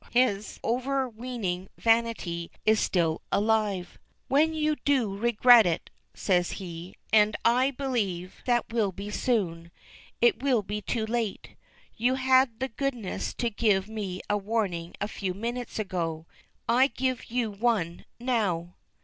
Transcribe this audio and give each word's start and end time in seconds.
His 0.13 0.59
overweening 0.63 1.69
vanity 1.77 2.49
is 2.65 2.79
still 2.79 3.21
alive. 3.31 3.99
"When 4.29 4.51
you 4.55 4.77
do 4.77 5.15
regret 5.15 5.67
it," 5.67 5.91
says 6.15 6.53
he 6.53 6.95
"and 7.13 7.35
I 7.45 7.69
believe 7.69 8.41
that 8.47 8.73
will 8.73 8.91
be 8.91 9.11
soon 9.11 9.69
it 10.19 10.41
will 10.41 10.63
be 10.63 10.81
too 10.81 11.05
late. 11.05 11.49
You 11.97 12.15
had 12.15 12.59
the 12.59 12.69
goodness 12.69 13.31
to 13.35 13.51
give 13.51 13.87
me 13.87 14.21
a 14.27 14.37
warning 14.37 14.95
a 14.99 15.07
few 15.07 15.35
minutes 15.35 15.77
ago 15.77 16.25
I 16.67 16.87
give 16.87 17.25
you 17.29 17.51
one 17.51 18.05
now." 18.19 18.77